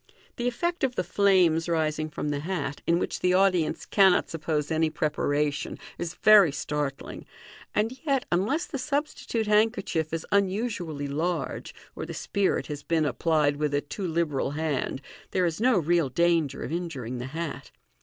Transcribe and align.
The 0.37 0.47
effect 0.47 0.83
of 0.83 0.95
the 0.95 1.03
flames 1.03 1.69
rising 1.69 2.09
from 2.09 2.29
the 2.29 2.39
hat, 2.39 2.81
in 2.87 2.97
which 2.97 3.19
the 3.19 3.35
audience 3.35 3.85
cannot 3.85 4.31
suppose 4.31 4.71
any 4.71 4.89
preparation, 4.89 5.77
is 5.99 6.15
very 6.15 6.51
startling, 6.51 7.27
and 7.75 7.99
yet, 8.07 8.25
unless 8.31 8.65
the 8.65 8.79
substitute 8.79 9.45
handkerchief 9.45 10.11
is 10.11 10.25
unusually 10.31 11.07
large, 11.07 11.75
or 11.95 12.07
the 12.07 12.15
spirit 12.15 12.65
has 12.65 12.81
been 12.81 13.05
applied 13.05 13.57
with 13.57 13.75
a 13.75 13.81
too 13.81 14.07
liberal 14.07 14.49
hand, 14.49 15.03
there 15.29 15.45
is 15.45 15.61
no 15.61 15.77
real 15.77 16.09
danger 16.09 16.63
of 16.63 16.71
injuring 16.71 17.19
the 17.19 17.27
hat. 17.27 17.69